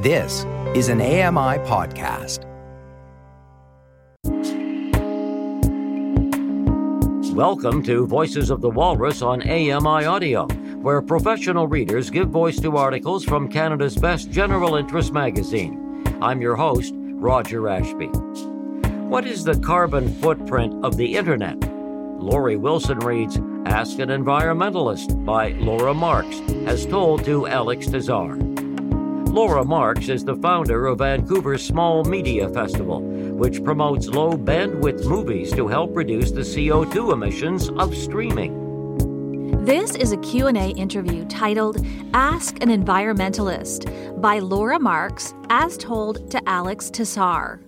[0.00, 2.46] This is an AMI podcast.
[7.34, 10.46] Welcome to Voices of the Walrus on AMI Audio,
[10.80, 16.02] where professional readers give voice to articles from Canada's best general interest magazine.
[16.22, 18.06] I'm your host, Roger Ashby.
[18.06, 21.60] What is the carbon footprint of the Internet?
[22.18, 23.36] Laurie Wilson reads
[23.66, 28.49] Ask an Environmentalist by Laura Marks, as told to Alex Tazar.
[29.30, 35.52] Laura Marks is the founder of Vancouver's Small Media Festival, which promotes low bandwidth movies
[35.52, 38.56] to help reduce the CO2 emissions of streaming.
[39.64, 46.48] This is a Q&A interview titled Ask an Environmentalist by Laura Marks as told to
[46.48, 47.60] Alex Tassar.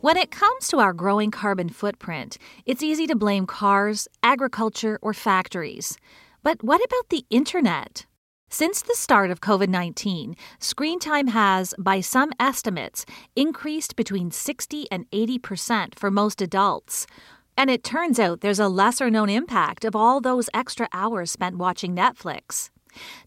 [0.00, 5.12] When it comes to our growing carbon footprint, it's easy to blame cars, agriculture, or
[5.12, 5.98] factories.
[6.42, 8.06] But what about the internet?
[8.54, 14.86] Since the start of COVID 19, screen time has, by some estimates, increased between 60
[14.92, 17.08] and 80 percent for most adults.
[17.56, 21.56] And it turns out there's a lesser known impact of all those extra hours spent
[21.58, 22.70] watching Netflix.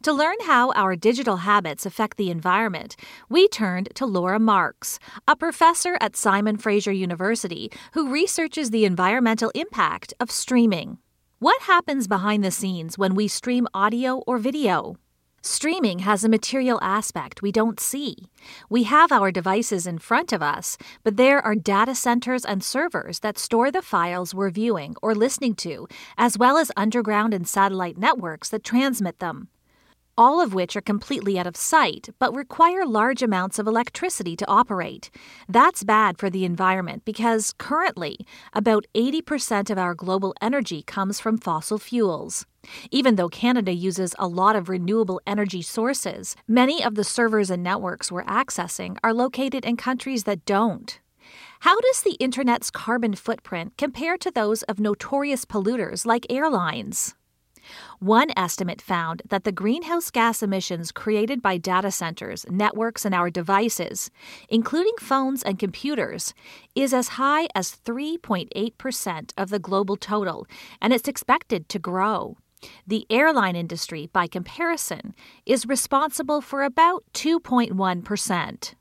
[0.03, 2.95] To learn how our digital habits affect the environment,
[3.27, 9.51] we turned to Laura Marks, a professor at Simon Fraser University who researches the environmental
[9.55, 10.99] impact of streaming.
[11.39, 14.95] What happens behind the scenes when we stream audio or video?
[15.47, 18.27] Streaming has a material aspect we don't see.
[18.69, 23.19] We have our devices in front of us, but there are data centers and servers
[23.19, 25.87] that store the files we're viewing or listening to,
[26.17, 29.47] as well as underground and satellite networks that transmit them
[30.17, 34.47] all of which are completely out of sight but require large amounts of electricity to
[34.47, 35.09] operate.
[35.47, 41.37] That's bad for the environment because currently, about 80% of our global energy comes from
[41.37, 42.45] fossil fuels.
[42.91, 47.63] Even though Canada uses a lot of renewable energy sources, many of the servers and
[47.63, 50.99] networks we're accessing are located in countries that don't.
[51.61, 57.15] How does the Internet's carbon footprint compare to those of notorious polluters like airlines?
[57.99, 63.29] One estimate found that the greenhouse gas emissions created by data centers, networks, and our
[63.29, 64.11] devices,
[64.49, 66.33] including phones and computers,
[66.75, 70.47] is as high as 3.8% of the global total,
[70.81, 72.37] and it's expected to grow.
[72.87, 75.13] The airline industry, by comparison,
[75.45, 78.73] is responsible for about 2.1%.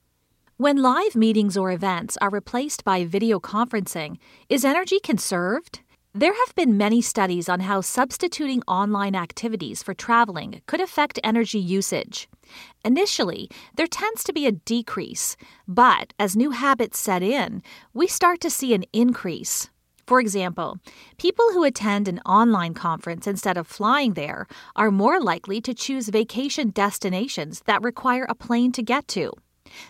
[0.59, 4.17] When live meetings or events are replaced by video conferencing,
[4.49, 5.81] is energy conserved?
[6.19, 11.59] There have been many studies on how substituting online activities for traveling could affect energy
[11.59, 12.27] usage.
[12.87, 15.37] Initially, there tends to be a decrease,
[15.69, 17.63] but as new habits set in,
[17.93, 19.69] we start to see an increase.
[20.07, 20.79] For example,
[21.19, 26.09] people who attend an online conference instead of flying there are more likely to choose
[26.09, 29.33] vacation destinations that require a plane to get to.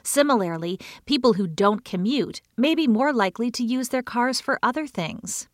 [0.03, 4.87] Similarly, people who don't commute may be more likely to use their cars for other
[4.87, 5.49] things.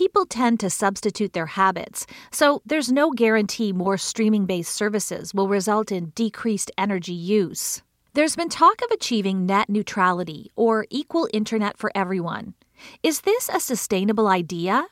[0.00, 5.46] People tend to substitute their habits, so there's no guarantee more streaming based services will
[5.46, 7.82] result in decreased energy use.
[8.14, 12.54] There's been talk of achieving net neutrality or equal internet for everyone.
[13.02, 14.86] Is this a sustainable idea?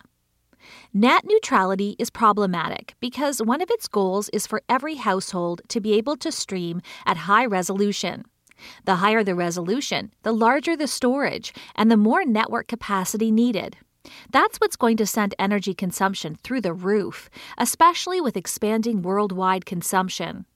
[0.92, 5.94] Net neutrality is problematic because one of its goals is for every household to be
[5.94, 8.26] able to stream at high resolution.
[8.84, 13.78] The higher the resolution, the larger the storage, and the more network capacity needed.
[14.30, 20.46] That's what's going to send energy consumption through the roof, especially with expanding worldwide consumption.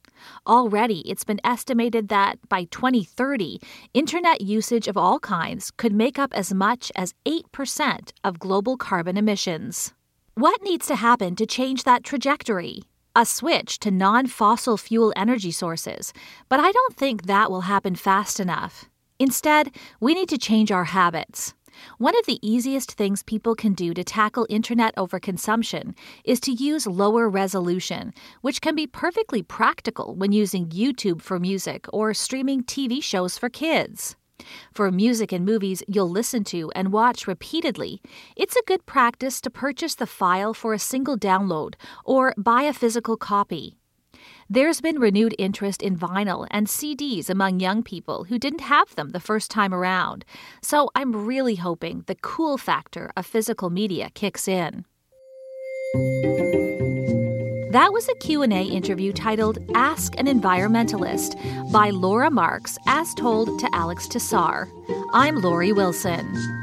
[0.47, 3.59] Already, it's been estimated that by 2030,
[3.93, 9.17] internet usage of all kinds could make up as much as 8% of global carbon
[9.17, 9.93] emissions.
[10.35, 12.83] What needs to happen to change that trajectory?
[13.15, 16.13] A switch to non fossil fuel energy sources,
[16.49, 18.85] but I don't think that will happen fast enough.
[19.19, 21.53] Instead, we need to change our habits.
[21.97, 26.87] One of the easiest things people can do to tackle internet overconsumption is to use
[26.87, 33.01] lower resolution, which can be perfectly practical when using YouTube for music or streaming TV
[33.03, 34.15] shows for kids.
[34.73, 38.01] For music and movies you'll listen to and watch repeatedly,
[38.35, 42.73] it's a good practice to purchase the file for a single download or buy a
[42.73, 43.77] physical copy.
[44.53, 49.09] There's been renewed interest in vinyl and CDs among young people who didn't have them
[49.09, 50.25] the first time around,
[50.61, 54.85] so I'm really hoping the cool factor of physical media kicks in.
[57.71, 61.33] That was a Q&A interview titled Ask an Environmentalist
[61.71, 64.69] by Laura Marks as told to Alex Tassar.
[65.13, 66.62] I'm Laurie Wilson.